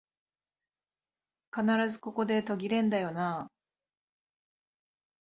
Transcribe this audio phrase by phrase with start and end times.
[1.55, 3.51] 必ずここで途切れんだよなあ